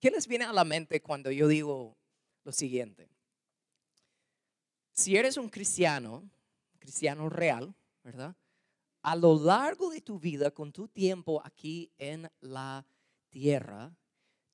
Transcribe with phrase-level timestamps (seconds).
[0.00, 1.96] ¿Qué les viene a la mente cuando yo digo
[2.44, 3.10] lo siguiente?
[4.92, 6.28] Si eres un cristiano,
[6.78, 8.36] cristiano real, ¿verdad?
[9.02, 12.86] A lo largo de tu vida, con tu tiempo aquí en la
[13.28, 13.96] tierra,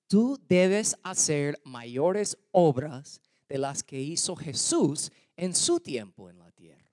[0.07, 6.51] tú debes hacer mayores obras de las que hizo Jesús en su tiempo en la
[6.53, 6.91] tierra.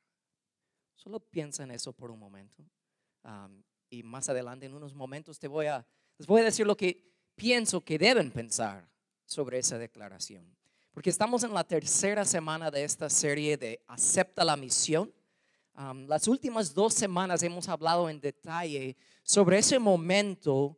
[0.95, 2.63] Solo piensa en eso por un momento.
[3.89, 5.85] Y más adelante, en unos momentos, te voy a,
[6.17, 7.10] les voy a decir lo que
[7.41, 8.87] pienso que deben pensar
[9.25, 10.45] sobre esa declaración.
[10.93, 15.11] Porque estamos en la tercera semana de esta serie de Acepta la misión.
[15.75, 20.77] Um, las últimas dos semanas hemos hablado en detalle sobre ese momento,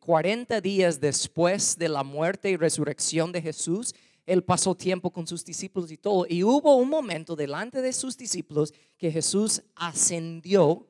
[0.00, 3.94] 40 em, días después de la muerte y resurrección de Jesús,
[4.26, 6.26] él pasó tiempo con sus discípulos y todo.
[6.28, 10.86] Y hubo un momento delante de sus discípulos que Jesús ascendió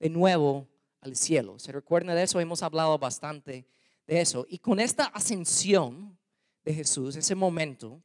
[0.00, 0.66] de nuevo
[1.00, 1.60] al cielo.
[1.60, 2.40] ¿Se recuerda de eso?
[2.40, 3.66] Hemos hablado bastante
[4.20, 4.46] eso.
[4.48, 6.18] Y con esta ascensión
[6.64, 8.02] de Jesús, ese momento,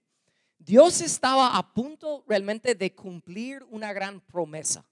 [0.58, 4.86] Dios estaba a punto realmente de cumplir una gran promesa.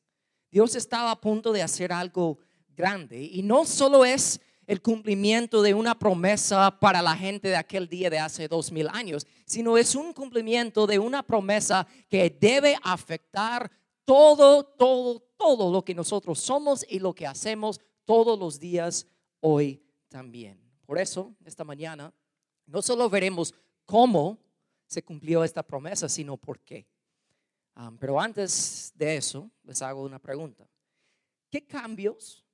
[0.51, 2.39] Dios estaba a punto de hacer algo
[2.75, 3.21] grande.
[3.21, 8.09] Y no solo es el cumplimiento de una promesa para la gente de aquel día
[8.09, 13.69] de hace dos mil años, sino es un cumplimiento de una promesa que debe afectar
[14.05, 19.07] todo, todo, todo lo que nosotros somos y lo que hacemos todos los días
[19.39, 20.64] hoy también.
[20.85, 22.13] Por eso, esta mañana,
[22.65, 23.53] no solo veremos
[23.85, 24.37] cómo
[24.87, 26.87] se cumplió esta promesa, sino por qué.
[27.75, 30.67] Ah, pero antes de eso, les hago una pregunta.
[31.49, 32.45] ¿Qué cambios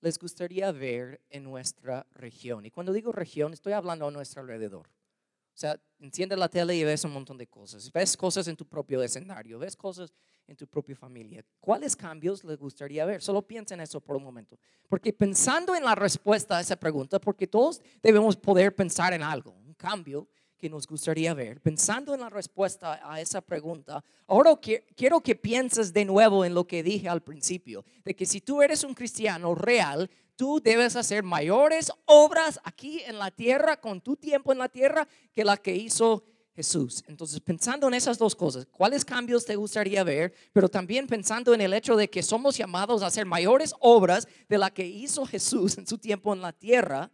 [0.00, 2.64] les gustaría ver en nuestra región?
[2.66, 4.88] Y cuando digo región, estoy hablando a nuestro alrededor.
[4.88, 7.90] O sea, enciende la tele y ves un montón de cosas.
[7.90, 10.12] Ves cosas en tu propio escenario, ves cosas
[10.48, 11.44] en tu propia familia.
[11.60, 13.22] ¿Cuáles cambios les gustaría ver?
[13.22, 14.58] Solo piensa en eso por un momento.
[14.88, 19.52] Porque pensando en la respuesta a esa pregunta, porque todos debemos poder pensar en algo,
[19.52, 20.26] un cambio
[20.58, 21.60] que nos gustaría ver.
[21.60, 24.58] Pensando en la respuesta a esa pregunta, ahora
[24.96, 28.60] quiero que pienses de nuevo en lo que dije al principio, de que si tú
[28.62, 34.16] eres un cristiano real, tú debes hacer mayores obras aquí en la tierra, con tu
[34.16, 36.24] tiempo en la tierra, que la que hizo
[36.58, 37.04] Jesús.
[37.06, 40.34] Entonces, pensando en esas dos cosas, ¿cuáles cambios te gustaría ver?
[40.52, 44.58] Pero también pensando en el hecho de que somos llamados a hacer mayores obras de
[44.58, 47.12] la que hizo Jesús en su tiempo en la tierra,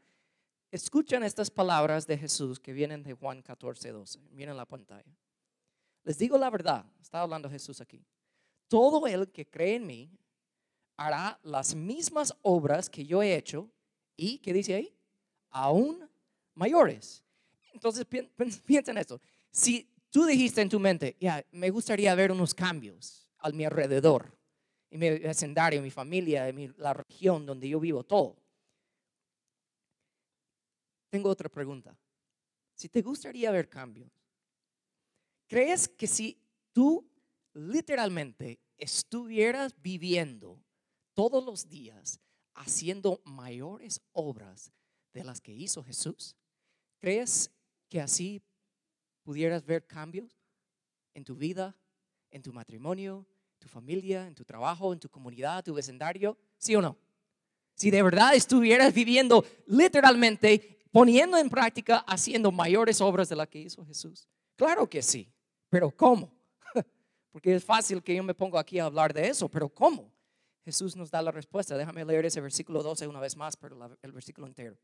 [0.75, 4.19] Escuchan estas palabras de Jesús que vienen de Juan 14, 12.
[4.33, 5.17] Miren la pantalla.
[6.03, 8.05] Les digo la verdad, está hablando Jesús aquí.
[8.67, 10.19] Todo el que cree en mí
[10.97, 13.71] hará las mismas obras que yo he hecho
[14.17, 14.93] y, ¿qué dice ahí?
[15.51, 16.11] Aún
[16.55, 17.23] mayores.
[17.73, 18.05] Entonces
[18.67, 19.21] piensen esto.
[19.55, 24.37] Si tú dijiste en tu mente, ya, me gustaría ver unos cambios a mi alrededor,
[24.91, 28.45] en mi vecindario, en mi familia, en la región donde yo vivo, todo
[31.15, 31.97] tengo otra pregunta.
[32.75, 34.11] Si te gustaría ver cambios,
[35.47, 36.37] ¿crees que si
[36.73, 37.09] tú
[37.53, 40.61] literalmente estuvieras viviendo
[41.13, 42.19] todos los días
[42.55, 44.73] haciendo mayores obras
[45.13, 46.35] de las que hizo Jesús,
[46.99, 47.49] ¿crees
[47.89, 48.43] que así
[49.25, 50.39] pudieras ver cambios
[51.15, 51.77] en tu vida,
[52.31, 53.27] en tu matrimonio,
[53.59, 56.39] tu familia, en tu trabajo, en tu comunidad, tu vecindario?
[56.59, 56.97] ¿Sí o no?
[57.75, 63.59] Si de verdad estuvieras viviendo literalmente poniendo en práctica, haciendo mayores obras de las que
[63.59, 64.29] hizo Jesús?
[64.55, 65.29] Claro que sí,
[65.69, 66.33] pero ¿cómo?
[67.33, 70.13] Porque es fácil que yo me ponga aquí a hablar de eso, pero ¿cómo?
[70.65, 71.77] Jesús nos da la respuesta.
[71.77, 74.79] Déjame leer ese versículo 12 una vez más, pero el versículo entero.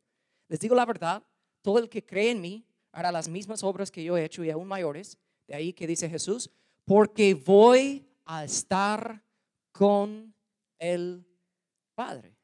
[0.49, 1.23] Les digo la verdad,
[1.63, 4.51] todo el que cree en mí hará las mismas obras que yo he hecho y
[4.51, 5.19] aún mayores.
[5.47, 6.51] De ahí que dice Jesús,
[6.85, 9.23] porque voy a estar
[9.73, 10.35] con
[10.79, 11.27] el
[11.95, 12.37] Padre.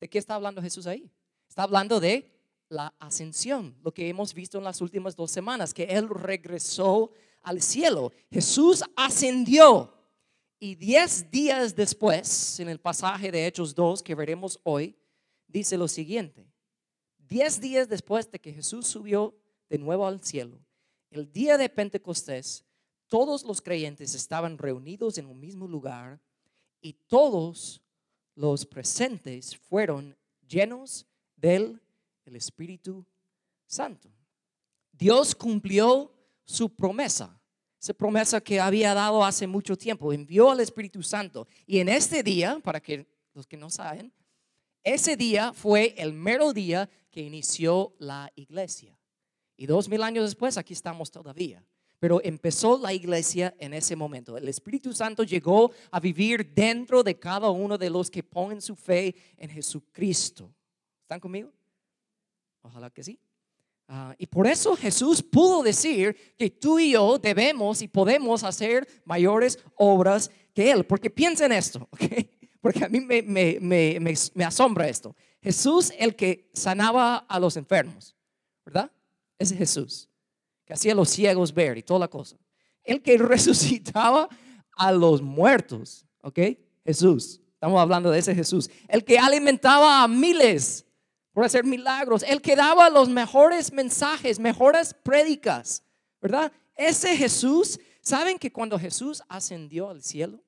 [0.00, 1.10] ¿De qué está hablando Jesús ahí?
[1.48, 2.30] Está hablando de
[2.68, 7.10] la ascensión, lo que hemos visto en las últimas dos semanas, que Él regresó
[7.42, 8.12] al cielo.
[8.30, 9.94] Jesús ascendió
[10.60, 14.96] y diez días después, en el pasaje de Hechos 2 que veremos hoy,
[15.46, 16.47] dice lo siguiente.
[17.28, 19.34] Diez días después de que Jesús subió
[19.68, 20.58] de nuevo al cielo,
[21.10, 22.64] el día de Pentecostés,
[23.06, 26.20] todos los creyentes estaban reunidos en un mismo lugar
[26.80, 27.82] y todos
[28.34, 30.16] los presentes fueron
[30.46, 31.80] llenos del
[32.24, 33.04] el Espíritu
[33.66, 34.10] Santo.
[34.92, 36.12] Dios cumplió
[36.44, 37.38] su promesa,
[37.80, 41.46] esa promesa que había dado hace mucho tiempo, envió al Espíritu Santo.
[41.66, 44.12] Y en este día, para que los que no saben,
[44.82, 48.98] ese día fue el mero día que inició la iglesia.
[49.56, 51.64] Y dos mil años después, aquí estamos todavía.
[51.98, 54.36] Pero empezó la iglesia en ese momento.
[54.36, 58.76] El Espíritu Santo llegó a vivir dentro de cada uno de los que ponen su
[58.76, 60.54] fe en Jesucristo.
[61.02, 61.52] ¿Están conmigo?
[62.62, 63.18] Ojalá que sí.
[63.88, 68.86] Ah, y por eso Jesús pudo decir que tú y yo debemos y podemos hacer
[69.04, 70.84] mayores obras que Él.
[70.84, 71.88] Porque piensa en esto.
[72.60, 75.16] Porque a mí me asombra esto.
[75.40, 78.16] Jesús, el que sanaba a los enfermos,
[78.64, 78.90] ¿verdad?
[79.38, 80.08] Ese Jesús,
[80.64, 82.36] que hacía a los ciegos ver y toda la cosa.
[82.82, 84.28] El que resucitaba
[84.76, 86.38] a los muertos, ¿ok?
[86.84, 87.40] Jesús.
[87.54, 88.70] Estamos hablando de ese Jesús.
[88.86, 90.86] El que alimentaba a miles
[91.32, 92.22] por hacer milagros.
[92.22, 95.82] El que daba los mejores mensajes, mejores prédicas,
[96.20, 96.52] ¿verdad?
[96.76, 100.42] Ese Jesús, ¿saben que cuando Jesús ascendió al cielo,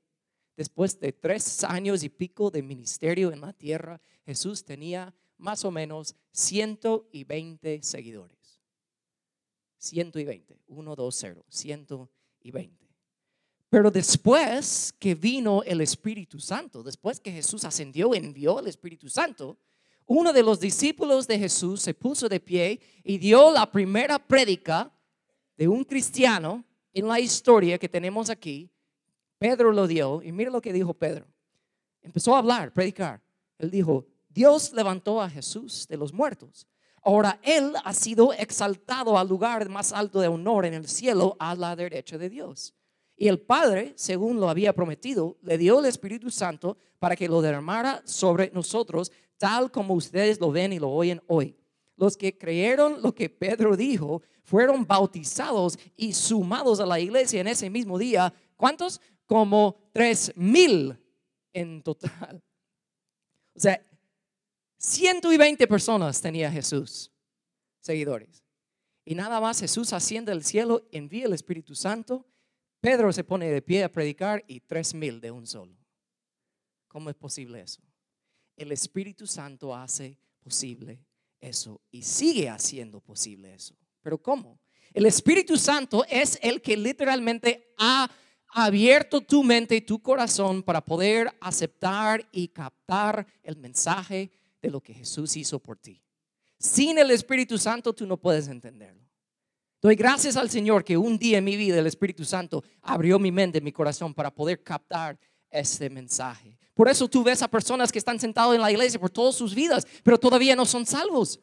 [0.56, 5.70] después de tres años y pico de ministerio en la tierra, Jesús tenía más o
[5.70, 8.60] menos 120 seguidores.
[9.78, 12.80] 120, 1, 2, 0, 120.
[13.70, 19.56] Pero después que vino el Espíritu Santo, después que Jesús ascendió, envió el Espíritu Santo,
[20.06, 24.92] uno de los discípulos de Jesús se puso de pie y dio la primera prédica
[25.56, 28.68] de un cristiano en la historia que tenemos aquí.
[29.38, 31.26] Pedro lo dio y mira lo que dijo Pedro.
[32.02, 33.22] Empezó a hablar, predicar.
[33.60, 36.66] Él dijo, Dios levantó a Jesús de los muertos.
[37.02, 41.54] Ahora Él ha sido exaltado al lugar más alto de honor en el cielo a
[41.54, 42.74] la derecha de Dios.
[43.16, 47.42] Y el Padre, según lo había prometido, le dio el Espíritu Santo para que lo
[47.42, 51.54] derramara sobre nosotros, tal como ustedes lo ven y lo oyen hoy.
[51.96, 57.48] Los que creyeron lo que Pedro dijo fueron bautizados y sumados a la iglesia en
[57.48, 58.32] ese mismo día.
[58.56, 59.02] ¿Cuántos?
[59.26, 60.98] Como tres mil
[61.52, 62.42] en total.
[63.54, 63.84] O sea,
[64.78, 67.12] 120 personas tenía Jesús,
[67.80, 68.44] seguidores.
[69.04, 72.26] Y nada más Jesús asciende al cielo, envía el Espíritu Santo
[72.80, 75.76] Pedro se pone de pie a predicar y tres mil de un solo.
[76.88, 77.82] ¿Cómo es posible eso?
[78.56, 81.04] El Espíritu Santo hace posible
[81.40, 83.76] eso y sigue haciendo posible eso.
[84.02, 84.58] Pero ¿cómo?
[84.92, 88.10] El Espíritu Santo es el que literalmente ha
[88.52, 94.30] abierto tu mente y tu corazón para poder aceptar y captar el mensaje
[94.60, 96.02] de lo que Jesús hizo por ti.
[96.58, 99.00] Sin el Espíritu Santo tú no puedes entenderlo.
[99.80, 103.32] Doy gracias al Señor que un día en mi vida el Espíritu Santo abrió mi
[103.32, 105.18] mente, mi corazón para poder captar
[105.50, 106.58] este mensaje.
[106.74, 109.54] Por eso tú ves a personas que están sentados en la iglesia por todas sus
[109.54, 111.40] vidas, pero todavía no son salvos.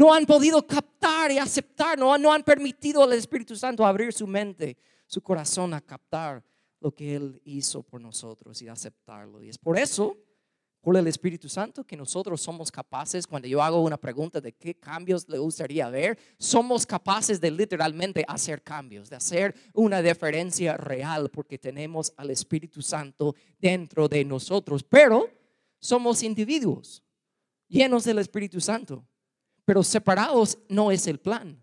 [0.00, 4.26] No han podido captar y aceptar, no, no han permitido al Espíritu Santo abrir su
[4.26, 6.42] mente, su corazón a captar
[6.80, 9.42] lo que Él hizo por nosotros y aceptarlo.
[9.42, 10.16] Y es por eso
[10.80, 14.74] por el Espíritu Santo que nosotros somos capaces, cuando yo hago una pregunta de qué
[14.74, 21.28] cambios le gustaría ver, somos capaces de literalmente hacer cambios, de hacer una diferencia real,
[21.28, 24.82] porque tenemos al Espíritu Santo dentro de nosotros.
[24.82, 25.28] Pero
[25.78, 27.02] somos individuos
[27.68, 29.04] llenos del Espíritu Santo,
[29.70, 31.62] pero separados no es el plan.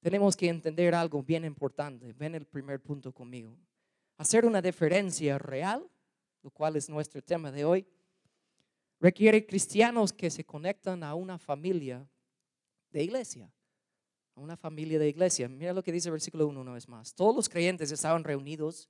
[0.00, 2.12] Tenemos que entender algo bien importante.
[2.14, 3.56] Ven el primer punto conmigo.
[4.16, 5.88] Hacer una diferencia real
[6.42, 7.86] lo cual es nuestro tema de hoy,
[8.98, 12.04] requiere cristianos que se conectan a una familia
[12.90, 13.48] de iglesia,
[14.34, 15.48] a una familia de iglesia.
[15.48, 17.14] Mira lo que dice el versículo 1 una vez más.
[17.14, 18.88] Todos los creyentes estaban reunidos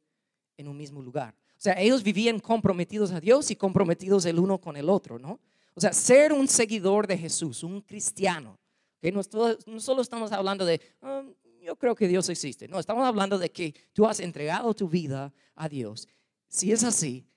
[0.56, 1.34] en un mismo lugar.
[1.50, 5.38] O sea, ellos vivían comprometidos a Dios y comprometidos el uno con el otro, ¿no?
[5.78, 8.58] O sea, ser un seguidor de Jesús, un cristiano.
[9.00, 9.22] que no,
[9.78, 11.22] solo estamos hablando de, ah,
[11.62, 12.66] yo creo que Dios existe.
[12.66, 16.08] No, estamos hablando de que tú has entregado tu vida a Dios.
[16.48, 17.28] Si es así,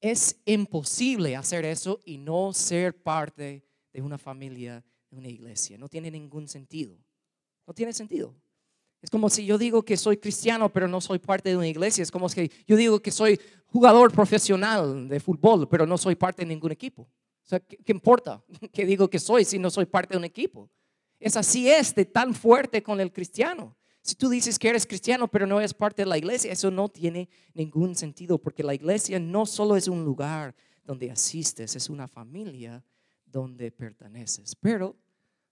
[0.00, 5.76] es imposible hacer eso y no ser parte de una familia, de una iglesia.
[5.76, 6.96] No tiene ningún sentido.
[7.66, 8.36] No tiene sentido.
[9.02, 12.02] Es como si yo digo que soy cristiano, pero no soy parte de una iglesia.
[12.02, 16.42] Es como si yo digo que soy jugador profesional de fútbol, pero no soy parte
[16.42, 17.08] de ningún equipo.
[17.44, 18.42] O sea, ¿qué, importa
[18.72, 20.70] que digo que soy si no soy parte de un equipo?
[21.18, 23.76] Es así es de tan fuerte con el cristiano.
[24.02, 26.88] Si tú dices que eres cristiano pero no eres parte de la iglesia, eso no
[26.88, 30.54] tiene ningún sentido porque la iglesia no solo es un lugar
[30.84, 32.82] donde asistes, es una familia
[33.26, 34.56] donde perteneces.
[34.56, 34.96] Pero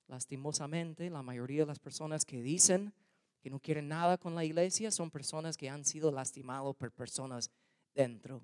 [0.07, 2.92] lastimosamente la mayoría de las personas que dicen
[3.40, 7.50] que no quieren nada con la iglesia son personas que han sido lastimados por personas
[7.95, 8.42] dentro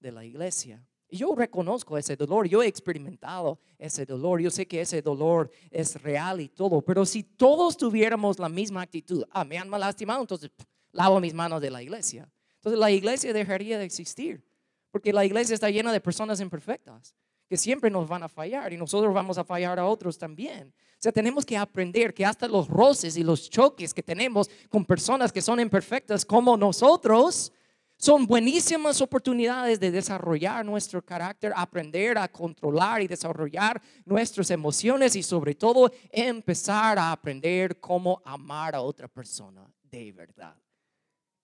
[0.00, 0.86] de la iglesia.
[1.08, 6.00] Yo reconozco ese dolor, yo he experimentado ese dolor, yo sé que ese dolor es
[6.02, 10.50] real y todo, pero si todos tuviéramos la misma actitud, ah, me han lastimado, entonces
[10.92, 12.28] lavo mis manos de la iglesia.
[12.56, 14.44] Entonces la iglesia dejaría de existir,
[14.90, 17.14] porque la iglesia está llena de personas imperfectas,
[17.48, 20.74] que siempre nos van a fallar y nosotros vamos a fallar a otros también.
[20.98, 24.84] O sea, tenemos que aprender que hasta los roces y los choques que tenemos con
[24.84, 27.52] personas que son imperfectas como nosotros,
[27.98, 35.22] Son buenísimas oportunidades de desarrollar nuestro carácter, aprender a controlar y desarrollar nuestras emociones y
[35.22, 40.54] sobre todo empezar a aprender cómo amar a otra persona de verdad.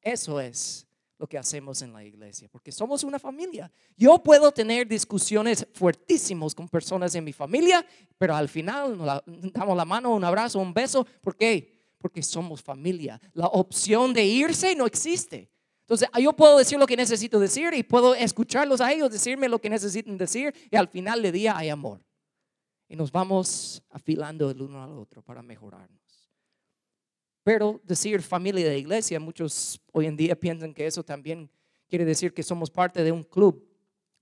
[0.03, 0.87] Eso es
[1.19, 3.71] lo que hacemos en la iglesia, porque somos una familia.
[3.97, 7.87] Yo puedo tener discusiones fuertísimos con personas en mi familia,
[8.19, 9.23] pero al final
[9.55, 11.07] damos la mano, un abrazo, un beso.
[11.23, 11.81] ¿Por qué?
[11.97, 13.21] Porque somos familia.
[13.33, 15.52] La opción de irse no existe.
[15.93, 19.59] Entonces, yo puedo decir lo que necesito decir y puedo escucharlos a ellos, decirme lo
[19.59, 22.03] que necesitan decir y al final del día hay amor.
[22.89, 26.01] Y nos vamos afilando el uno al otro para mejorarnos.
[27.43, 31.51] Pero decir familia de iglesia, muchos hoy en día piensan que eso también
[31.87, 33.63] quiere decir que somos parte de un club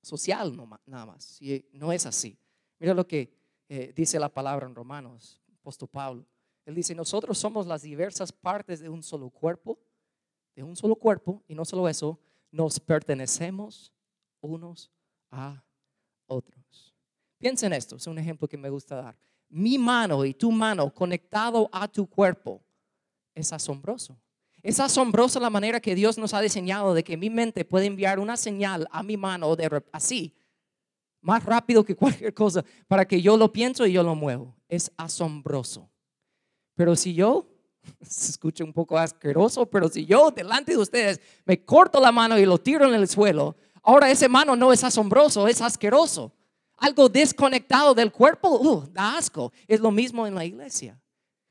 [0.03, 0.53] social
[0.87, 1.41] nada más.
[1.41, 2.37] Y no es así.
[2.81, 3.33] Mira lo que
[3.69, 6.27] eh, dice la palabra en Romanos, apóstol Pablo.
[6.67, 9.79] Él dice, nosotros somos las diversas partes de un solo cuerpo
[10.55, 12.19] de un solo cuerpo y no solo eso,
[12.51, 13.93] nos pertenecemos
[14.41, 14.91] unos
[15.31, 15.63] a
[16.27, 16.95] otros.
[17.39, 19.19] Piensa en esto, es un ejemplo que me gusta dar.
[19.49, 22.63] Mi mano y tu mano conectado a tu cuerpo
[23.35, 24.21] es asombroso.
[24.63, 28.19] Es asombroso la manera que Dios nos ha diseñado de que mi mente puede enviar
[28.19, 30.37] una señal a mi mano de, así,
[31.21, 34.57] más rápido que cualquier cosa, para que yo lo pienso y yo lo muevo.
[34.69, 35.91] Es asombroso.
[36.75, 37.47] Pero si yo
[38.01, 42.39] se escucha un poco asqueroso, pero si yo delante de ustedes me corto la mano
[42.39, 46.33] y lo tiro en el suelo, ahora ese mano no es asombroso, es asqueroso.
[46.77, 49.53] Algo desconectado del cuerpo, uh, da asco.
[49.67, 50.99] Es lo mismo en la iglesia.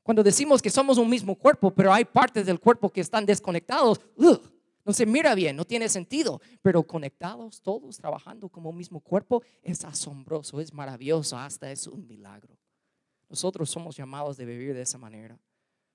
[0.01, 4.01] Cuando decimos que somos un mismo cuerpo, pero hay partes del cuerpo que están desconectados,
[4.15, 4.38] uh,
[4.83, 9.43] no se mira bien, no tiene sentido, pero conectados todos, trabajando como un mismo cuerpo,
[9.62, 12.57] es asombroso, es maravilloso, hasta es un milagro.
[13.29, 15.38] Nosotros somos llamados de vivir de esa manera.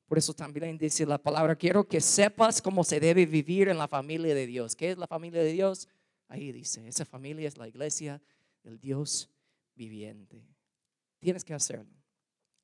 [0.06, 3.88] Por eso también dice la palabra, quiero que sepas cómo se debe vivir en la
[3.88, 4.76] familia de Dios.
[4.76, 5.88] ¿Qué es la familia de Dios?
[6.28, 8.20] Ahí dice, esa familia es la iglesia
[8.62, 9.30] del Dios
[9.74, 10.46] viviente.
[11.20, 11.96] Tienes que hacerlo.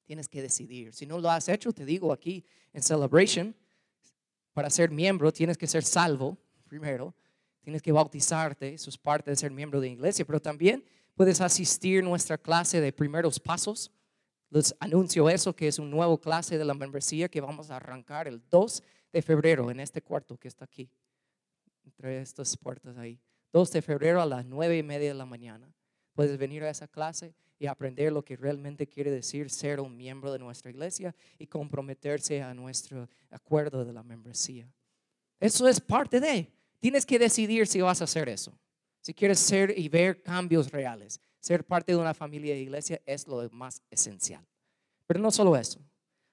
[0.04, 0.92] Tienes que decidir.
[0.92, 3.54] Si no lo has hecho, te digo aquí en Celebration,
[4.52, 7.14] para ser miembro tienes que ser salvo primero.
[7.62, 11.40] Tienes que bautizarte, eso es parte de ser miembro de la iglesia, pero también puedes
[11.40, 13.92] asistir nuestra clase de primeros pasos
[14.50, 18.26] les anuncio eso, que es un nuevo clase de la membresía que vamos a arrancar
[18.26, 20.90] el 2 de febrero en este cuarto que está aquí,
[21.84, 23.20] entre estas puertas ahí.
[23.52, 25.72] 2 de febrero a las 9 y media de la mañana.
[26.14, 30.32] Puedes venir a esa clase y aprender lo que realmente quiere decir ser un miembro
[30.32, 34.68] de nuestra iglesia y comprometerse a nuestro acuerdo de la membresía.
[35.38, 36.50] Eso es parte de.
[36.78, 38.58] Tienes que decidir si vas a hacer eso.
[39.00, 41.20] Si quieres ser y ver cambios reales.
[41.40, 44.46] Ser parte de una familia de iglesia es lo más esencial.
[45.06, 45.80] Pero no solo eso.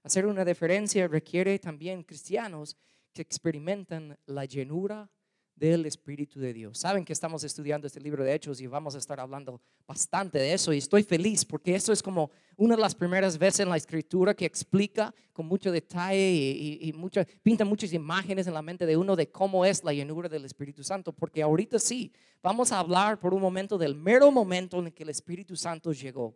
[0.04, 2.78] Hacer una diferencia requiere también cristianos
[3.14, 5.10] que experimentan la llenura
[5.58, 6.78] del Espíritu de Dios.
[6.78, 10.54] Saben que estamos estudiando este libro de Hechos y vamos a estar hablando bastante de
[10.54, 13.78] eso y estoy feliz porque eso es como una de las primeras veces en la
[13.78, 16.94] escritura que explica con mucho detalle y,
[17.42, 20.84] pinta muchas imágenes en la mente de uno de cómo es la llenura del Espíritu
[20.84, 22.12] Santo, porque ahorita sí,
[22.42, 26.36] vamos a hablar por un momento del mero momento en que el Espíritu Santo llegó.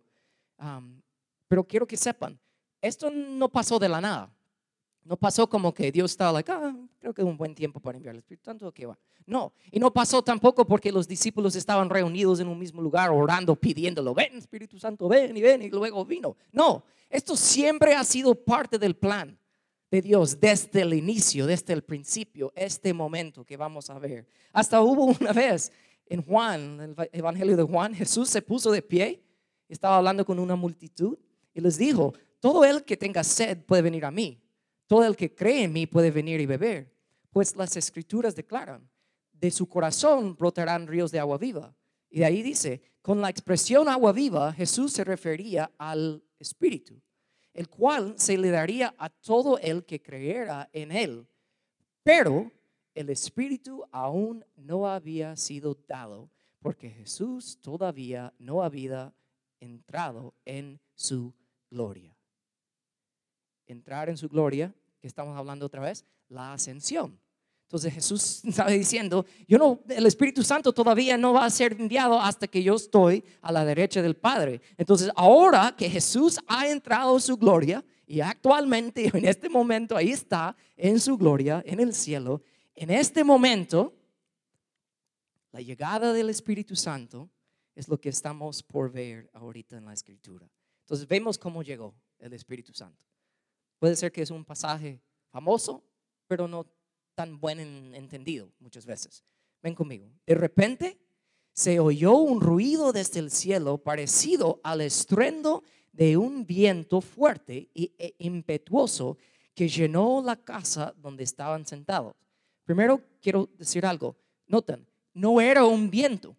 [1.47, 2.39] pero quiero que sepan,
[2.81, 4.33] esto no pasó de la nada.
[5.03, 7.97] No pasó como que Dios estaba like, ah, creo que es un buen tiempo para
[7.97, 8.97] enviar el Espíritu Santo, que va.
[9.25, 13.55] No, y no pasó tampoco porque los discípulos estaban reunidos en un mismo lugar orando,
[13.55, 16.35] pidiéndolo, ven Espíritu Santo, ven y ven, y luego vino.
[16.51, 19.37] No, esto siempre ha sido parte del plan
[19.89, 24.27] de Dios desde el inicio, desde el principio, este momento que vamos a ver.
[24.53, 25.71] Hasta hubo una vez
[26.05, 29.23] en Juan, el Evangelio de Juan, Jesús se puso de pie,
[29.67, 31.17] estaba hablando con una multitud
[31.53, 34.41] y les dijo, todo el que tenga sed puede venir a mí
[34.91, 36.93] todo el que cree en mí puede venir y beber,
[37.31, 38.89] pues las escrituras declaran,
[39.31, 41.73] de su corazón brotarán ríos de agua viva.
[42.09, 47.01] Y de ahí dice, con la expresión agua viva, Jesús se refería al Espíritu,
[47.53, 51.25] el cual se le daría a todo el que creyera en él.
[52.03, 52.51] Pero
[52.93, 56.29] el Espíritu aún no había sido dado,
[56.59, 59.13] porque Jesús todavía no había
[59.61, 61.33] entrado en su
[61.69, 62.13] gloria.
[63.67, 67.19] Entrar en su gloria que estamos hablando otra vez, la ascensión.
[67.63, 72.19] Entonces Jesús estaba diciendo, yo no, el Espíritu Santo todavía no va a ser enviado
[72.19, 74.61] hasta que yo estoy a la derecha del Padre.
[74.77, 80.11] Entonces ahora que Jesús ha entrado en su gloria y actualmente en este momento ahí
[80.11, 82.41] está en su gloria en el cielo,
[82.75, 83.93] en este momento
[85.51, 87.29] la llegada del Espíritu Santo
[87.73, 90.49] es lo que estamos por ver ahorita en la escritura.
[90.81, 93.10] Entonces vemos cómo llegó el Espíritu Santo.
[93.81, 95.83] Puede ser que es un pasaje famoso,
[96.27, 96.67] pero no
[97.15, 97.59] tan buen
[97.95, 99.23] entendido muchas veces.
[99.59, 100.07] ven conmigo.
[100.23, 100.99] De repente
[101.51, 108.13] se oyó un ruido desde el cielo parecido al estruendo de un viento fuerte e
[108.19, 109.17] impetuoso
[109.55, 112.13] que llenó la casa donde estaban sentados.
[112.63, 114.15] Primero quiero decir algo.
[114.45, 116.37] Noten, no era un viento.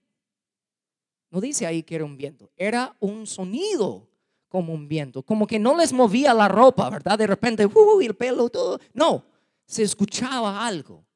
[1.29, 2.53] No dice ahí que era un viento.
[2.57, 4.12] Era un sonido
[4.53, 5.23] como un viento.
[5.23, 7.19] Como que no les movía la ropa, ¿verdad?
[7.19, 8.79] De repente, uh, el pelo, todo.
[8.93, 9.25] No,
[9.65, 11.07] se escuchaba algo.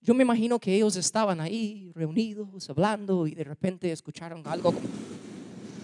[0.00, 4.88] Yo me imagino que ellos estaban ahí reunidos, hablando y de repente escucharon algo como,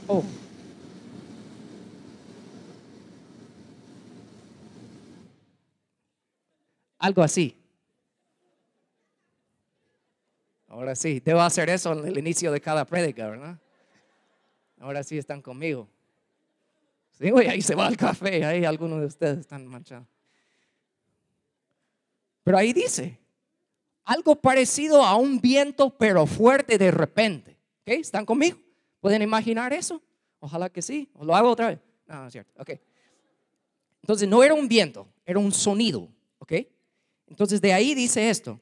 [0.09, 0.25] oh.
[6.99, 7.55] Algo así.
[10.67, 13.59] Ahora sí, debo hacer eso en el inicio de cada prédica, ¿verdad?
[14.81, 15.91] Ahora sí están conmigo.
[17.23, 20.09] Sí, ahí se va el café, ahí algunos de ustedes están manchados.
[22.43, 23.17] Pero ahí dice,
[24.05, 27.57] algo parecido a un viento, pero fuerte de repente.
[27.83, 27.89] ¿Ok?
[27.91, 28.59] ¿Están conmigo?
[28.99, 30.03] ¿Pueden imaginar eso?
[30.41, 31.09] Ojalá que sí.
[31.15, 31.79] ¿O lo hago otra vez?
[32.09, 32.61] No, no es cierto.
[32.61, 32.71] Ok.
[34.03, 36.09] Entonces no era un viento, era un sonido.
[36.39, 36.55] ¿Ok?
[37.29, 38.59] Entonces de ahí dice esto.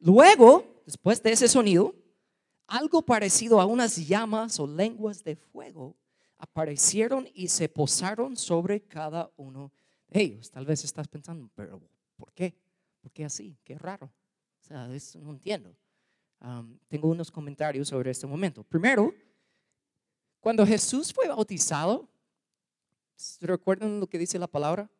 [0.00, 1.94] Luego, después de ese sonido,
[2.66, 5.94] algo parecido a unas llamas o lenguas de fuego
[6.42, 9.72] aparecieron y se posaron sobre cada uno
[10.08, 10.50] de ellos.
[10.50, 11.80] Tal vez estás pensando, pero
[12.16, 12.52] ¿por qué?
[13.00, 13.56] ¿Por qué así?
[13.62, 14.06] Qué raro.
[14.06, 14.88] O sea,
[15.20, 15.72] no entiendo.
[16.88, 18.64] tengo unos comentarios sobre este momento.
[18.64, 19.14] Primero,
[20.40, 22.08] cuando Jesús fue bautizado,
[23.40, 24.90] ¿recuerdan lo que dice la palabra?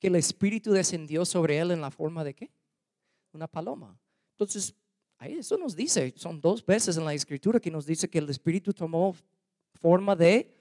[0.00, 2.50] Que el Espíritu descendió sobre él en la forma de qué?
[3.32, 3.96] Una paloma.
[4.32, 4.74] Entonces,
[5.18, 8.28] ahí eso nos dice, son dos veces en la escritura que nos dice que el
[8.28, 9.14] Espíritu tomó
[9.74, 10.53] forma de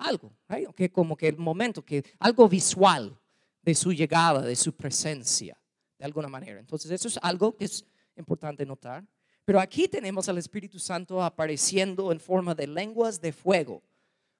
[0.00, 0.32] algo,
[0.74, 3.16] que como que el momento, que algo visual
[3.62, 5.56] de su llegada, de su presencia
[5.98, 6.58] de alguna manera.
[6.58, 7.84] Entonces, eso es algo que es
[8.16, 9.06] importante notar.
[9.44, 13.82] Pero aquí tenemos al Espíritu Santo apareciendo en forma de lenguas de fuego.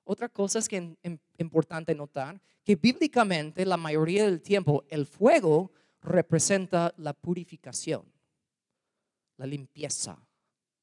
[0.04, 5.72] Otra cosa es que es importante notar que bíblicamente la mayoría del tiempo el fuego
[6.00, 8.10] representa la purificación,
[9.36, 10.18] la limpieza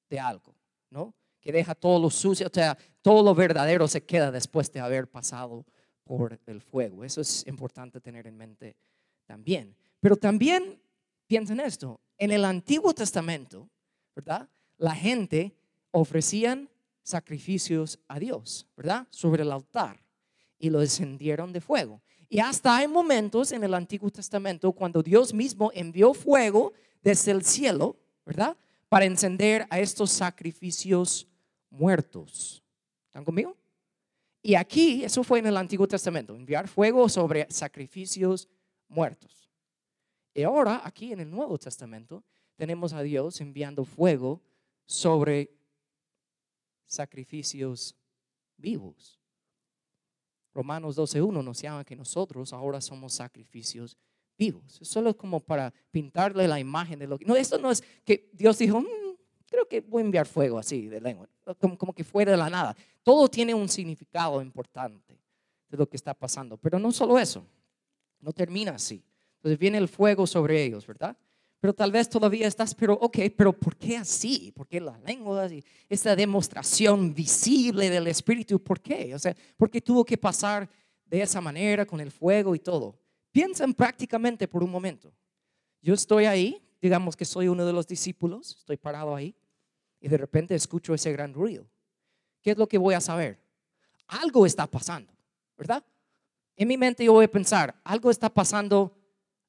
[0.10, 0.56] de algo,
[0.90, 1.14] ¿no?
[1.48, 5.10] Que deja todo lo sucio, o sea, todo lo verdadero se queda después de haber
[5.10, 5.66] pasado
[6.04, 7.06] por el fuego.
[7.06, 8.76] Eso es importante tener en mente
[9.26, 9.74] también.
[10.02, 10.78] Pero también
[11.26, 13.70] piensen esto, en el Antiguo Testamento,
[14.14, 14.50] ¿verdad?
[14.78, 15.56] La gente
[15.92, 16.70] ofrecían
[17.02, 19.08] sacrificios a Dios, ¿verdad?
[19.10, 20.04] Sobre el altar
[20.60, 22.02] y lo encendieron de fuego.
[22.28, 27.46] Y hasta hay momentos en el Antiguo Testamento cuando Dios mismo envió fuego desde el
[27.46, 28.58] cielo, ¿verdad?
[28.90, 31.26] Para encender a estos sacrificios
[31.70, 32.64] muertos.
[33.08, 33.56] ¿Están conmigo?
[34.42, 38.48] Y aquí, eso fue en el Antiguo Testamento, enviar fuego sobre sacrificios
[38.88, 39.52] muertos.
[40.34, 42.24] Y ahora, aquí en el Nuevo Testamento,
[42.56, 44.42] tenemos a Dios enviando fuego
[44.86, 45.52] sobre
[46.86, 47.96] sacrificios
[48.56, 49.20] vivos.
[50.54, 53.98] Romanos 12.1 nos llama que nosotros ahora somos sacrificios
[54.38, 54.80] vivos.
[54.82, 57.26] Solo como para pintarle la imagen de lo que...
[57.26, 59.07] No, esto no es que Dios dijo, mm,
[59.48, 61.28] creo que voy a enviar fuego así de lengua,
[61.60, 62.76] como, como que fuera de la nada.
[63.04, 65.18] Todo tiene un significado importante
[65.70, 66.58] de lo que está pasando.
[66.58, 67.46] Pero no solo eso,
[68.20, 69.04] no termina así.
[69.38, 71.16] Entonces viene el fuego sobre ellos, ¿verdad?
[71.60, 74.52] Pero tal vez todavía estás, pero ok, pero ¿por qué así?
[74.56, 78.62] ¿Por qué las lenguas y esta demostración visible del Espíritu?
[78.62, 79.16] ¿Por qué?
[79.16, 80.70] O sea, ¿por qué tuvo que pasar
[81.06, 83.00] de esa manera con el fuego y todo?
[83.32, 85.12] Piensen prácticamente por un momento.
[85.82, 89.36] Yo estoy ahí, digamos que soy uno de los discípulos, estoy parado ahí
[90.00, 91.68] y de repente escucho ese gran ruido.
[92.42, 93.40] ¿Qué es lo que voy a saber?
[94.08, 95.12] Algo está pasando,
[95.58, 95.84] ¿verdad?
[96.56, 98.96] En mi mente yo voy a pensar, algo está pasando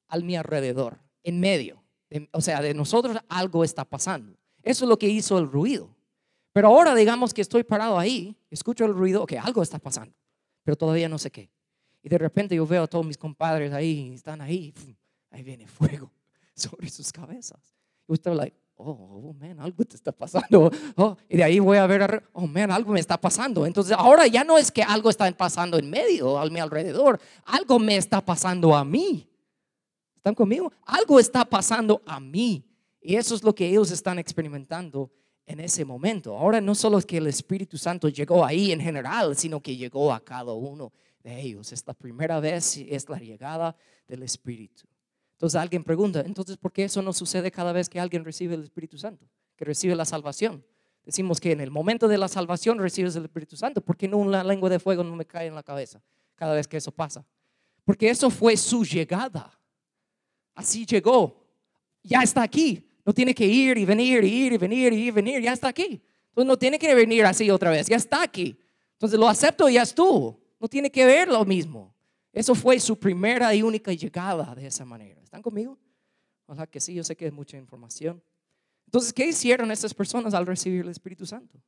[0.09, 1.83] al mi alrededor, en medio.
[2.33, 4.37] o sea, de nosotros algo está pasando.
[4.63, 5.95] Eso es lo que hizo el ruido.
[6.53, 10.15] Pero ahora digamos que estoy parado ahí, escucho el ruido, que algo está pasando,
[10.65, 11.51] pero todavía no sé qué.
[12.03, 14.75] Y de repente yo veo a todos mis compadres ahí, están ahí,
[15.31, 16.11] ahí viene fuego
[16.71, 17.75] sobre sus cabezas.
[18.09, 20.71] Y usted like, oh, oh, man, algo te está pasando.
[20.97, 23.67] Oh, y de ahí voy a ver, oh, man, algo me está pasando.
[23.67, 27.79] Entonces ahora ya no es que algo está pasando en medio, a mi alrededor, algo
[27.79, 29.29] me está pasando a mí.
[30.17, 30.73] ¿Están conmigo?
[30.85, 32.65] Algo está pasando a mí.
[33.01, 35.11] Y eso es lo que ellos están experimentando
[35.47, 36.37] en ese momento.
[36.37, 40.13] Ahora no solo es que el Espíritu Santo llegó ahí en general, sino que llegó
[40.13, 40.93] a cada uno
[41.23, 41.73] de ellos.
[41.73, 44.87] Es la primera vez, es la llegada del Espíritu.
[45.39, 48.65] Entonces alguien pregunta, entonces, ¿por qué eso no sucede cada vez que alguien recibe el
[48.65, 49.25] Espíritu Santo?
[49.55, 50.65] Que recibe la salvación.
[51.05, 53.81] Decimos que en el momento de la salvación recibes el Espíritu Santo.
[53.81, 56.03] ¿Por qué no una lengua de fuego no me cae en la cabeza
[56.35, 57.25] cada vez que eso pasa?
[57.85, 59.57] Porque eso fue su llegada.
[60.57, 61.47] Así llegó.
[62.03, 62.85] Ya está aquí.
[63.07, 65.53] No tiene que ir y venir y ir y venir y ir y venir, ya
[65.53, 66.03] está aquí.
[66.31, 68.59] Entonces no tiene que venir así otra vez, ya está aquí.
[68.95, 70.41] Entonces lo acepto y ya estuvo.
[70.59, 71.95] No tiene que ver lo mismo.
[72.39, 75.21] Eso fue su primera y única llegada de esa manera.
[75.21, 75.77] ¿Están conmigo?
[76.47, 78.23] Ojalá que sí, yo sé que es mucha información.
[78.87, 81.61] Entonces, ¿qué hicieron estas personas al recibir el Espíritu Santo?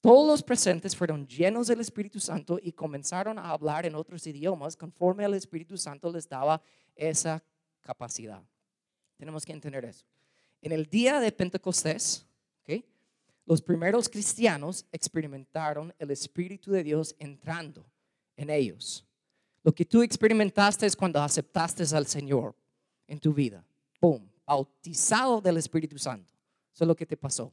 [0.00, 4.76] Todos los presentes fueron llenos del Espíritu Santo y comenzaron a hablar en otros idiomas
[4.76, 6.62] conforme al Espíritu Santo les daba
[6.94, 7.42] esa
[7.80, 8.40] capacidad.
[9.16, 10.06] Tenemos que entender eso.
[10.62, 12.24] En el día de Pentecostés,
[12.62, 12.84] ¿okay?
[13.46, 17.84] los primeros cristianos experimentaron el Espíritu de Dios entrando
[18.36, 19.04] en ellos.
[19.64, 22.54] Lo que tú experimentaste es cuando aceptaste al Señor
[23.06, 23.66] en tu vida.
[23.98, 24.30] ¡Boom!
[24.46, 26.34] Bautizado del Espíritu Santo.
[26.72, 27.52] Eso es lo que te pasó.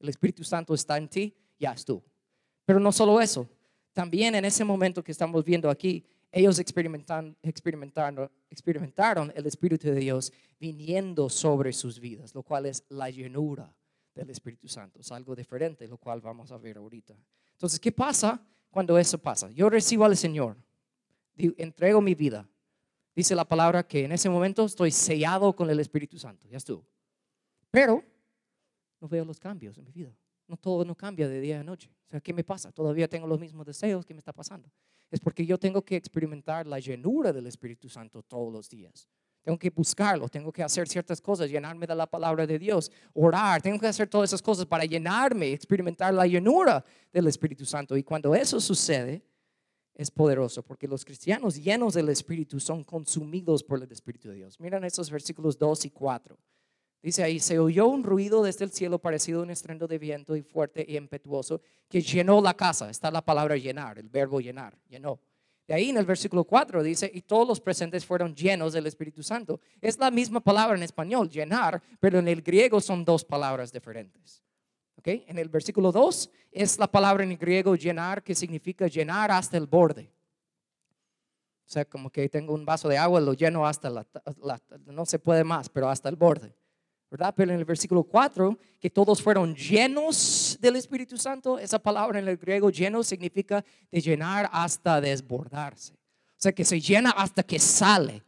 [0.00, 2.02] El Espíritu Santo está en ti, ya estuvo.
[2.64, 3.46] Pero no solo eso.
[3.92, 10.32] También en ese momento que estamos viendo aquí, ellos experimentaron, experimentaron el Espíritu de Dios
[10.58, 13.76] viniendo sobre sus vidas, lo cual es la llenura
[14.14, 15.00] del Espíritu Santo.
[15.00, 17.14] Es algo diferente, lo cual vamos a ver ahorita.
[17.52, 19.50] Entonces, ¿qué pasa cuando eso pasa?
[19.50, 20.56] Yo recibo al Señor,
[21.36, 22.48] entrego mi vida.
[23.14, 26.86] Dice la palabra que en ese momento estoy sellado con el Espíritu Santo, ya estuvo.
[27.70, 28.02] Pero
[29.00, 30.16] no veo los cambios en mi vida.
[30.46, 31.90] No todo no cambia de día a noche.
[32.08, 32.70] O sea, ¿qué me pasa?
[32.72, 34.04] Todavía tengo los mismos deseos.
[34.04, 34.70] ¿Qué me está pasando?
[35.10, 39.08] Es porque yo tengo que experimentar la llenura del Espíritu Santo todos los días.
[39.42, 43.60] Tengo que buscarlo, tengo que hacer ciertas cosas, llenarme de la palabra de Dios, orar,
[43.60, 47.96] tengo que hacer todas esas cosas para llenarme, experimentar la llenura del Espíritu Santo.
[47.96, 49.24] Y cuando eso sucede,
[49.94, 54.58] es poderoso, porque los cristianos llenos del Espíritu son consumidos por el Espíritu de Dios.
[54.60, 56.38] Miren esos versículos 2 y 4.
[57.02, 60.36] Dice ahí, se oyó un ruido desde el cielo parecido a un estruendo de viento
[60.36, 62.88] y fuerte y impetuoso que llenó la casa.
[62.88, 65.20] Está la palabra llenar, el verbo llenar, llenó.
[65.66, 69.22] De ahí en el versículo 4 dice, y todos los presentes fueron llenos del Espíritu
[69.22, 69.60] Santo.
[69.80, 74.42] Es la misma palabra en español, llenar, pero en el griego son dos palabras diferentes.
[75.02, 75.24] ¿Okay?
[75.26, 79.66] En el versículo 2 es la palabra en griego llenar, que significa llenar hasta el
[79.66, 80.12] borde.
[81.66, 84.06] O sea, como que tengo un vaso de agua, lo lleno hasta la,
[84.86, 86.54] no se puede más, pero hasta el borde.
[87.10, 87.34] ¿verdad?
[87.36, 92.28] Pero en el versículo 4, que todos fueron llenos del Espíritu Santo, esa palabra en
[92.28, 95.94] el griego lleno significa de llenar hasta desbordarse.
[95.94, 98.22] O sea, que se llena hasta que sale.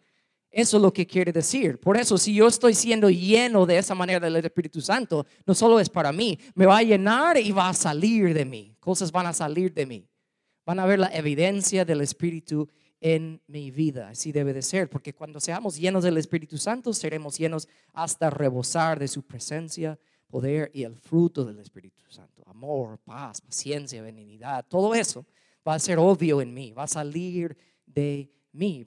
[0.57, 1.81] Eso es lo que quiere decir.
[1.81, 5.81] Por eso, si yo estoy siendo lleno de esa manera del Espíritu Santo, no solo
[5.81, 8.77] es para mí, me va a llenar y va a salir de mí.
[8.79, 10.09] Cosas van a salir de mí.
[10.65, 12.69] Van a ver la evidencia del Espíritu
[13.01, 14.11] en mi vida.
[14.11, 19.01] Así debe de ser, porque cuando seamos llenos del Espíritu Santo, seremos llenos hasta rebosar
[19.01, 22.45] de su presencia, poder y el fruto del Espíritu Santo.
[22.47, 25.27] Amor, paz, paciencia, benignidad, todo eso
[25.67, 28.31] va a ser obvio en mí, va a salir de mí.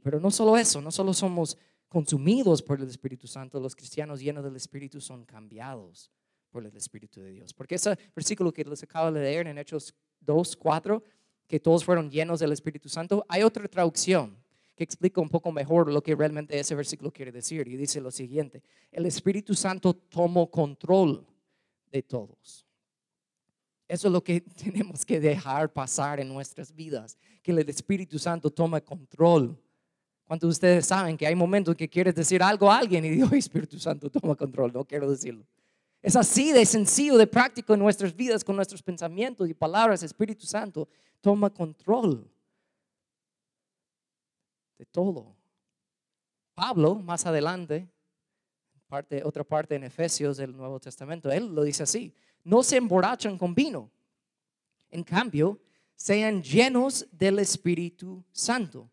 [0.02, 4.44] Pero no solo eso, no solo somos consumidos por el Espíritu Santo, los cristianos llenos
[4.44, 6.12] del Espíritu son cambiados
[6.50, 7.54] por el Espíritu de Dios.
[7.54, 11.04] Porque ese versículo que les acabo de leer en Hechos 2, 4,
[11.48, 14.38] que todos fueron llenos del Espíritu Santo, hay otra traducción
[14.76, 17.68] que explica un poco mejor lo que realmente ese versículo quiere decir.
[17.68, 21.26] Y dice lo siguiente, el Espíritu Santo tomó control
[21.92, 22.67] de todos.
[23.88, 28.50] Eso es lo que tenemos que dejar pasar en nuestras vidas, que el Espíritu Santo
[28.50, 29.58] tome control.
[30.26, 33.32] ¿Cuántos de ustedes saben que hay momentos que quieres decir algo a alguien y Dios,
[33.32, 34.74] Espíritu Santo, toma control?
[34.74, 35.46] No quiero decirlo.
[36.02, 40.04] Es así de sencillo, de práctico en nuestras vidas, con nuestros pensamientos y palabras.
[40.04, 40.88] Espíritu Santo
[41.22, 42.30] toma control
[44.78, 45.36] de todo.
[46.54, 47.88] Pablo, más adelante,
[48.88, 52.14] parte, otra parte en Efesios del Nuevo Testamento, él lo dice así,
[52.48, 53.92] no se emborrachan con vino.
[54.90, 55.60] En cambio,
[55.96, 58.90] sean llenos del Espíritu Santo.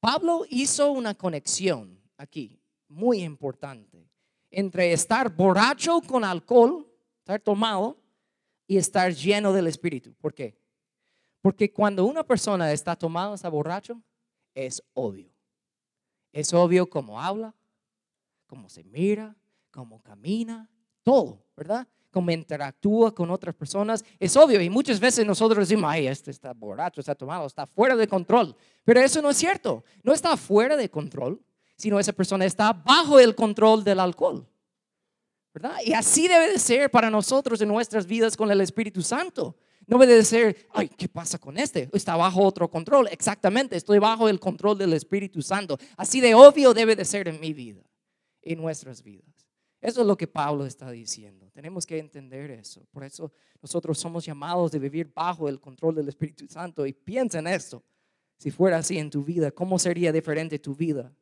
[0.00, 4.10] Pablo hizo una conexión aquí, muy importante
[4.50, 6.84] entre estar borracho con alcohol,
[7.20, 7.96] estar tomado,
[8.66, 10.12] y estar lleno del Espíritu.
[10.14, 10.56] ¿Por qué?
[11.40, 14.02] Porque cuando una persona está tomado, está borracho,
[14.52, 15.32] es obvio.
[16.32, 17.54] Es obvio cómo habla,
[18.46, 19.36] cómo se mira,
[19.70, 20.68] cómo camina,
[21.04, 21.86] todo, ¿verdad?
[22.10, 24.04] Cómo interactúa con otras personas.
[24.18, 27.96] Es obvio y muchas veces nosotros decimos, ay, este está borracho, está tomado, está fuera
[27.96, 28.56] de control.
[28.84, 29.84] Pero eso no es cierto.
[30.02, 31.40] No está fuera de control
[31.80, 34.46] sino esa persona está bajo el control del alcohol.
[35.52, 35.78] ¿Verdad?
[35.84, 39.56] Y así debe de ser para nosotros en nuestras vidas con el Espíritu Santo.
[39.86, 41.88] No debe de ser, ay, ¿qué pasa con este?
[41.92, 43.08] Está bajo otro control.
[43.10, 45.78] Exactamente, estoy bajo el control del Espíritu Santo.
[45.96, 47.82] Así de obvio debe de ser en mi vida,
[48.42, 49.29] en nuestras vidas.
[49.80, 51.50] Eso es lo que Pablo está diciendo.
[51.52, 52.86] Tenemos que entender eso.
[52.90, 56.84] Por eso nosotros somos llamados de vivir bajo el control del Espíritu Santo.
[56.86, 57.82] Y piensa en esto.
[58.36, 61.12] Si fuera así en tu vida, ¿cómo sería diferente tu vida?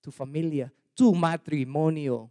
[0.00, 2.30] tu familia, tu matrimonio.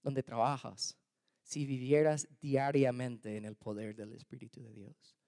[0.00, 0.96] donde trabajas,
[1.42, 5.18] si vivieras diariamente en el poder del Espíritu de Dios,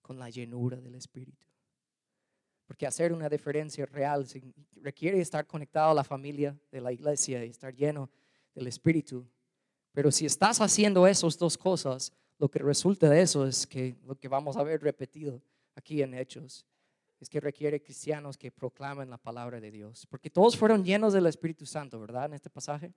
[0.00, 1.44] con la llenura del Espíritu.
[2.68, 4.26] Porque hacer una diferencia real
[4.82, 8.10] requiere estar conectado a la familia de la iglesia y estar lleno
[8.54, 9.26] del Espíritu.
[9.92, 14.14] Pero si estás haciendo esas dos cosas, lo que resulta de eso es que lo
[14.14, 15.42] que vamos a ver repetido
[15.74, 16.66] aquí en Hechos
[17.20, 20.06] es que requiere cristianos que proclamen la palabra de Dios.
[20.06, 22.26] Porque todos fueron llenos del Espíritu Santo, ¿verdad?
[22.26, 22.92] En este pasaje.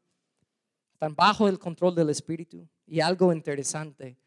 [0.93, 2.67] Están bajo el control del Espíritu.
[2.85, 4.17] Y algo interesante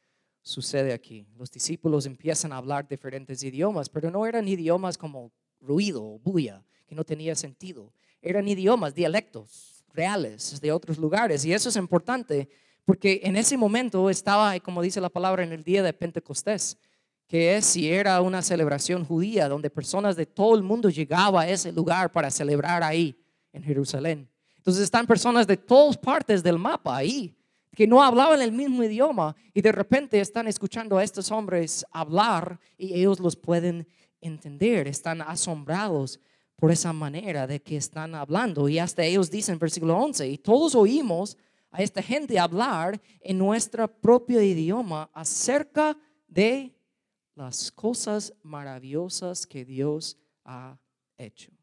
[0.45, 1.27] sucede aquí.
[1.37, 6.65] Los discípulos empiezan a hablar diferentes idiomas, pero no eran idiomas como ruido o bulla,
[6.87, 7.93] que no tenía sentido.
[8.23, 11.45] Eran idiomas, dialectos reales de otros lugares.
[11.45, 12.49] Y eso es importante
[12.85, 16.79] porque en ese momento estaba, como dice la palabra, en el día de Pentecostés
[17.27, 21.49] que es si era una celebración judía donde personas de todo el mundo llegaban a
[21.49, 23.19] ese lugar para celebrar ahí
[23.53, 24.29] en Jerusalén.
[24.57, 27.35] Entonces están personas de todas partes del mapa ahí
[27.75, 32.59] que no hablaban el mismo idioma y de repente están escuchando a estos hombres hablar
[32.77, 33.87] y ellos los pueden
[34.21, 36.21] entender, están asombrados
[36.57, 40.75] por esa manera de que están hablando y hasta ellos dicen versículo 11 y todos
[40.75, 41.37] oímos
[41.71, 45.97] a esta gente hablar en nuestro propio idioma acerca
[46.29, 46.73] de
[47.35, 50.79] las cosas maravillosas que Dios ha
[51.19, 51.54] hecho.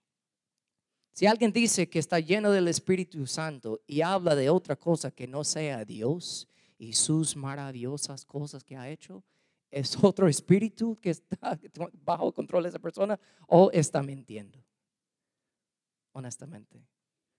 [1.22, 5.28] Si alguien dice que está lleno del Espíritu Santo y habla de otra cosa que
[5.28, 9.24] no sea Dios y sus maravillosas cosas que ha hecho,
[9.70, 11.60] es otro espíritu que está
[12.04, 14.66] bajo control de esa persona o está mintiendo.
[16.14, 16.84] Honestamente.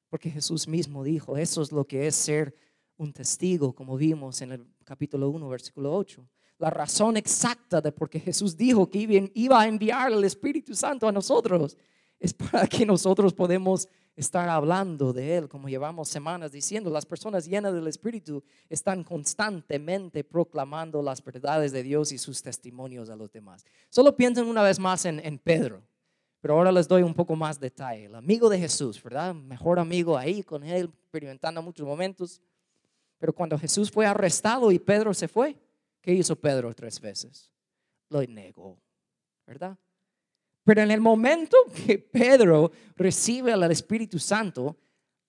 [0.09, 2.55] Porque Jesús mismo dijo, eso es lo que es ser
[2.97, 6.25] un testigo, como vimos en el capítulo 1, versículo 8
[6.63, 11.09] la razón exacta de por qué Jesús dijo que iba a enviar el Espíritu Santo
[11.09, 11.77] a nosotros.
[12.23, 16.89] Es para que nosotros podemos estar hablando de Él, como llevamos semanas diciendo.
[16.89, 23.11] Las personas llenas del Espíritu están constantemente proclamando las verdades de Dios y sus testimonios
[23.11, 23.65] a los demás.
[23.89, 25.83] Solo piensen una vez más en, Pedro,
[26.41, 28.05] pero ahora les doy un poco más detalle.
[28.05, 29.35] El amigo de Jesús, ¿verdad?
[29.35, 32.41] Mejor amigo ahí con Él, experimentando muchos momentos.
[33.19, 35.59] Pero cuando Jesús fue arrestado y Pedro se fue,
[36.03, 37.51] ¿Qué hizo Pedro tres veces?
[38.11, 38.77] Lo negó,
[39.47, 39.79] ¿verdad?
[40.65, 44.77] Pero en el momento que Pedro recibe al Espíritu Santo,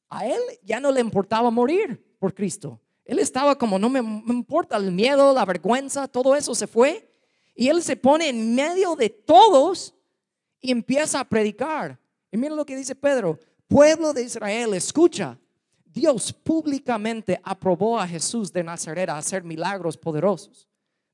[0.09, 2.79] a él ya no le importaba morir por Cristo.
[3.03, 7.09] Él estaba como, no me, importa el miedo, la vergüenza, todo eso se fue.
[7.55, 9.93] Y él se pone en medio de todos
[10.61, 11.99] y empieza a predicar.
[12.31, 15.37] Y mira lo que dice Pedro, pueblo de Israel, escucha,
[15.85, 20.67] Dios públicamente aprobó a Jesús de Nazaret a hacer milagros poderosos,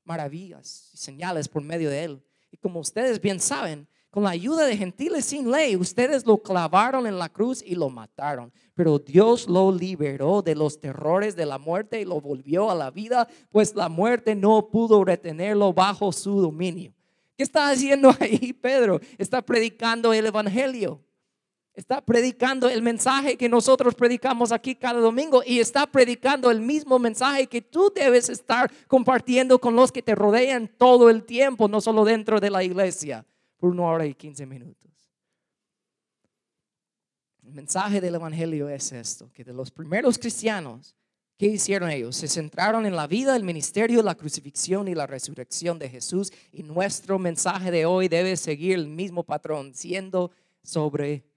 [0.04, 2.22] maravillas y señales por medio de él.
[2.50, 7.06] Y como ustedes bien saben, con la ayuda de gentiles sin ley, ustedes lo clavaron
[7.06, 8.52] en la cruz y lo mataron.
[8.74, 12.90] Pero Dios lo liberó de los terrores de la muerte y lo volvió a la
[12.90, 16.92] vida, pues la muerte no pudo retenerlo bajo su dominio.
[17.36, 19.00] ¿Qué está haciendo ahí Pedro?
[19.16, 21.00] Está predicando el Evangelio.
[21.72, 26.98] Está predicando el mensaje que nosotros predicamos aquí cada domingo y está predicando el mismo
[26.98, 31.80] mensaje que tú debes estar compartiendo con los que te rodean todo el tiempo, no
[31.80, 33.24] solo dentro de la iglesia,
[33.60, 34.90] por una hora y quince minutos.
[37.44, 40.96] El mensaje del Evangelio es esto, que de los primeros cristianos,
[41.36, 42.16] ¿qué hicieron ellos?
[42.16, 46.62] Se centraron en la vida, el ministerio, la crucifixión y la resurrección de Jesús y
[46.62, 51.30] nuestro mensaje de hoy debe seguir el mismo patrón, siendo sobre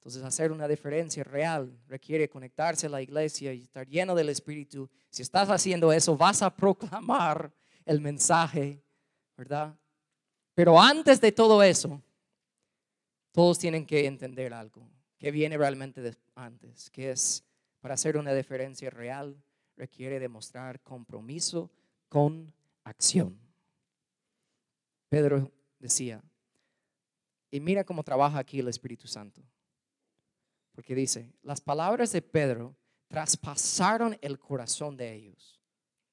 [0.00, 4.88] entonces, hacer una diferencia real requiere conectarse a la iglesia y estar lleno del Espíritu.
[5.10, 7.52] Si estás haciendo eso, vas a proclamar
[7.84, 8.82] el mensaje,
[9.36, 9.78] ¿verdad?
[10.60, 12.02] Pero antes de todo eso,
[13.32, 17.42] todos tienen que entender algo que viene realmente antes, que es
[17.80, 19.42] para hacer una diferencia real
[19.74, 21.70] requiere demostrar compromiso
[22.10, 22.52] con
[22.84, 23.40] acción.
[25.08, 26.22] Pedro decía,
[27.50, 29.42] y mira cómo trabaja aquí el Espíritu Santo.
[30.72, 32.76] Porque dice, las palabras de Pedro
[33.08, 35.58] traspasaron el corazón de ellos.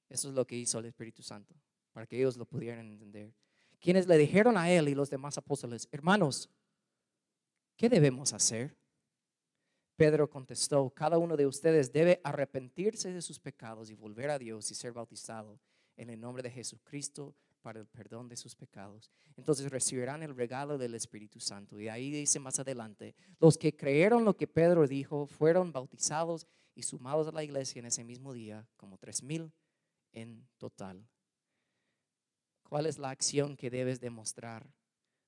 [0.07, 1.53] Eso es lo que hizo el Espíritu Santo,
[1.91, 3.33] para que ellos lo pudieran entender.
[3.79, 6.49] Quienes le dijeron a él y los demás apóstoles, hermanos,
[7.75, 8.77] ¿qué debemos hacer?
[9.95, 14.69] Pedro contestó, cada uno de ustedes debe arrepentirse de sus pecados y volver a Dios
[14.69, 15.59] y ser bautizado
[15.95, 19.11] en el nombre de Jesucristo para el perdón de sus pecados.
[19.35, 21.79] Entonces recibirán el regalo del Espíritu Santo.
[21.79, 26.83] Y ahí dice más adelante, los que creyeron lo que Pedro dijo fueron bautizados y
[26.83, 29.51] sumados a la iglesia en ese mismo día, como tres mil
[30.13, 31.05] en total.
[32.69, 34.67] ¿Cuál es la acción que debes demostrar?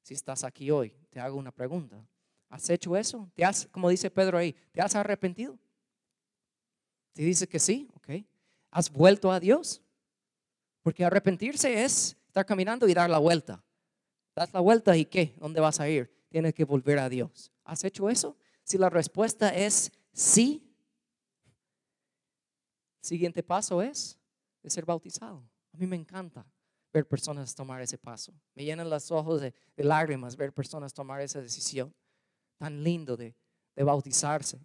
[0.01, 2.05] Si estás aquí hoy, te hago una pregunta.
[2.49, 3.31] ¿Has hecho eso?
[3.35, 5.57] ¿Te has, como dice Pedro ahí, te has arrepentido?
[7.13, 8.25] Si dices que sí, ok.
[8.71, 9.81] ¿Has vuelto a Dios?
[10.81, 13.63] Porque arrepentirse es estar caminando y dar la vuelta.
[14.35, 15.35] Das la vuelta y ¿qué?
[15.37, 16.11] ¿Dónde vas a ir?
[16.29, 17.51] Tienes que volver a Dios.
[17.63, 18.37] ¿Has hecho eso?
[18.63, 20.63] Si la respuesta es sí,
[23.01, 24.19] siguiente paso es
[24.61, 25.43] de ser bautizado.
[25.73, 26.45] A mí me encanta
[26.91, 28.33] ver personas tomar ese paso.
[28.55, 31.93] Me llenan los ojos de, lágrimas ver personas tomar esa decisión
[32.57, 33.35] tan lindo de,
[33.75, 34.59] de bautizarse.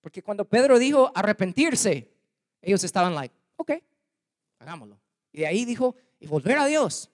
[0.00, 2.12] Porque cuando Pedro dijo arrepentirse,
[2.60, 3.72] ellos estaban like, ok,
[4.58, 5.00] hagámoslo.
[5.32, 7.10] Y de ahí dijo, y volver a Dios.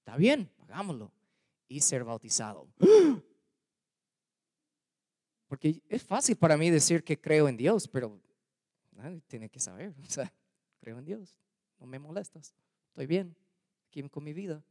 [0.00, 1.12] Está bien, hagámoslo.
[1.68, 2.66] Y ser bautizado.
[5.48, 8.20] Porque es fácil para mí decir que creo en Dios, pero
[8.92, 9.94] nadie tiene que saber.
[10.02, 10.32] O sea,
[10.80, 11.38] creo en Dios.
[11.78, 12.54] No me molestas.
[12.88, 13.36] Estoy bien
[13.88, 14.62] aquí con mi vida.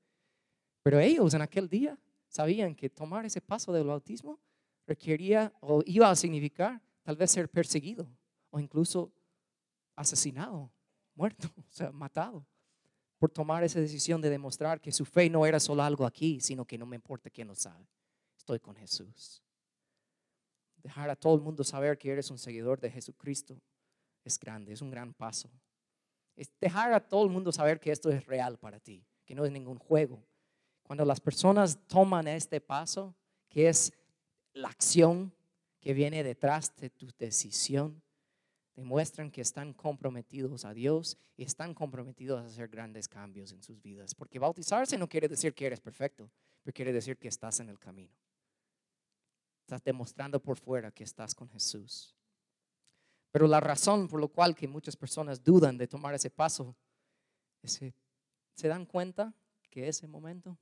[0.83, 4.39] Pero ellos en aquel día sabían que tomar ese paso del bautismo
[4.85, 8.07] requería o iba a significar tal vez ser perseguido
[8.49, 9.11] o incluso
[9.95, 10.71] asesinado,
[11.15, 12.45] muerto, o sea, matado
[13.17, 16.65] por tomar esa decisión de demostrar que su fe no era solo algo aquí, sino
[16.65, 17.87] que no me importa quién lo sabe.
[18.37, 19.43] Estoy con Jesús.
[20.83, 23.59] Dejar a todo el mundo saber que eres un seguidor de Jesucristo
[24.23, 25.49] es grande, es un gran paso.
[26.37, 29.43] Es dejar a todo el mundo saber que esto es real para ti, que no
[29.43, 30.23] es ningún juego.
[30.83, 33.13] Cuando las personas toman este paso,
[33.49, 33.91] que es
[34.53, 35.33] la acción
[35.81, 38.01] que viene detrás de tu decisión,
[38.75, 43.81] demuestran que están comprometidos a Dios y están comprometidos a hacer grandes cambios en sus
[43.81, 44.13] vidas.
[44.13, 46.29] Porque bautizarse no quiere decir que eres perfecto,
[46.61, 48.15] pero quiere decir que estás en el camino.
[49.61, 52.16] Estás demostrando por fuera que estás con Jesús.
[53.37, 56.75] Pero la razón por la cual que muchas personas dudan de tomar ese paso
[57.61, 57.93] es que
[58.55, 59.31] se dan cuenta
[59.69, 60.57] que ese momento,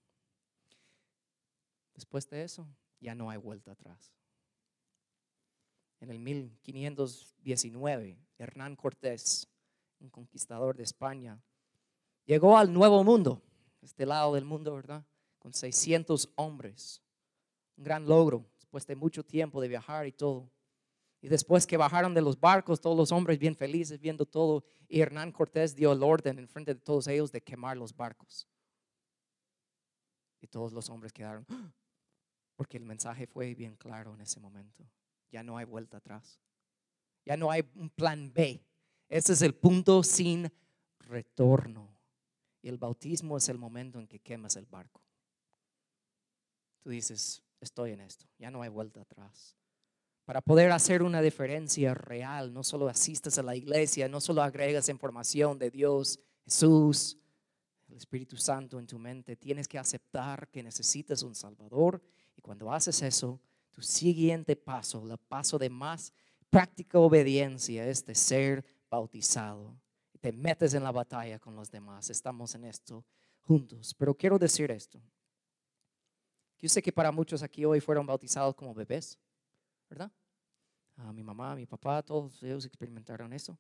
[1.93, 2.67] después de eso,
[2.99, 4.11] ya no hay vuelta atrás
[6.01, 9.47] en el 1519, Hernán Cortés,
[10.01, 11.41] un conquistador de España,
[12.25, 13.41] llegó al Nuevo Mundo,
[13.81, 15.05] este lado del mundo, ¿verdad?
[15.39, 17.01] Con 600 hombres.
[17.77, 20.51] Un gran logro, después de mucho tiempo de viajar y todo.
[21.25, 25.01] Y después que bajaron de los barcos, todos los hombres bien felices viendo todo, y
[25.01, 28.47] Hernán Cortés dio el orden en frente de todos ellos de quemar los barcos.
[30.39, 31.73] Y todos los hombres quedaron, ¡Ah!
[32.55, 34.85] porque el mensaje fue bien claro en ese momento
[35.35, 36.39] ya no hay vuelta atrás.
[37.25, 38.65] Ya no hay un plan B.
[39.09, 40.49] Ese es el punto sin
[40.99, 41.93] retorno.
[42.61, 45.01] Y el bautismo es el momento en que quemas el barco.
[46.83, 49.57] Tú dices, estoy en esto, ya no hay vuelta atrás.
[50.25, 54.89] Para poder hacer una diferencia real, no solo asistas a la iglesia, no solo agregas
[54.89, 57.17] información de Dios, Jesús,
[57.87, 62.01] el Espíritu Santo en tu mente, tienes que aceptar que necesitas un Salvador.
[62.35, 63.39] Y cuando haces eso,
[63.71, 66.11] tu siguiente paso, el paso de más
[66.49, 69.79] práctica obediencia es de ser bautizado.
[70.21, 72.09] Te metes en la batalla con los demás.
[72.09, 73.05] Estamos en esto
[73.41, 73.93] juntos.
[73.93, 74.99] Pero quiero decir esto.
[76.57, 79.19] Yo sé que para muchos aquí hoy fueron bautizados como bebés,
[79.95, 80.11] ¿verdad?
[80.97, 83.57] A mi mamá, mi papá, todos ellos experimentaron eso.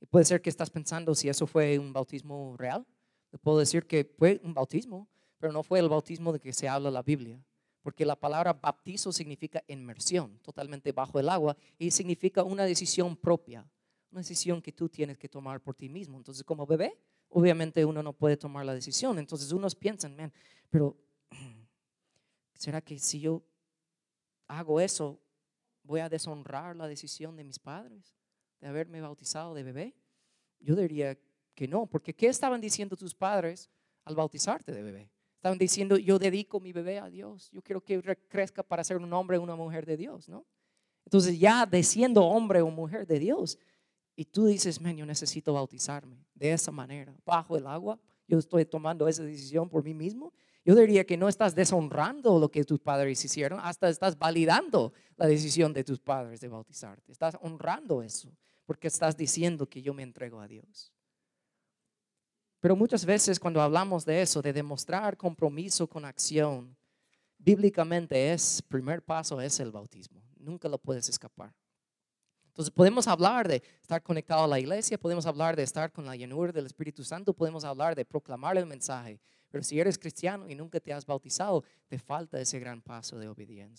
[0.00, 2.86] Y puede ser que estás pensando si eso fue un bautismo real.
[3.30, 6.68] Te puedo decir que fue un bautismo, pero no fue el bautismo de que se
[6.68, 7.42] habla la Biblia
[7.82, 13.66] porque la palabra baptizo significa inmersión, totalmente bajo el agua, y significa una decisión propia,
[14.10, 16.18] una decisión que tú tienes que tomar por ti mismo.
[16.18, 19.18] Entonces, como bebé, obviamente uno no puede tomar la decisión.
[19.18, 20.32] Entonces, unos piensan,
[20.68, 20.96] pero
[22.54, 23.42] ¿será que si yo
[24.46, 25.18] hago eso,
[25.90, 28.14] voy a deshonrar la decisión de mis padres
[28.60, 29.96] de haberme bautizado de bebé?
[30.60, 31.18] Yo diría
[31.54, 33.68] que no, porque ¿qué estaban diciendo tus padres
[34.04, 35.10] al bautizarte de bebé?
[35.34, 37.50] Estaban diciendo, yo dedico mi bebé a Dios.
[37.50, 40.46] Yo quiero que crezca para ser un hombre o una mujer de Dios, ¿no?
[41.04, 43.58] Entonces ya de siendo hombre o mujer de Dios,
[44.14, 47.98] y tú dices, man, yo necesito bautizarme de esa manera, bajo el agua,
[48.28, 50.32] yo estoy tomando esa decisión por mí mismo.
[50.70, 55.26] Yo diría que no estás deshonrando lo que tus padres hicieron, hasta estás validando la
[55.26, 57.10] decisión de tus padres de bautizarte.
[57.10, 58.30] Estás honrando eso,
[58.66, 60.92] porque estás diciendo que yo me entrego a Dios.
[62.60, 66.76] Pero muchas veces cuando hablamos de eso, de demostrar compromiso con acción,
[67.36, 70.22] bíblicamente es, primer paso es el bautismo.
[70.38, 71.52] Nunca lo puedes escapar.
[72.44, 76.14] Entonces podemos hablar de estar conectado a la iglesia, podemos hablar de estar con la
[76.14, 79.20] llenura del Espíritu Santo, podemos hablar de proclamar el mensaje.
[79.50, 83.28] Pero si eres cristiano y nunca te has bautizado, te falta ese gran paso de
[83.28, 83.78] obediencia.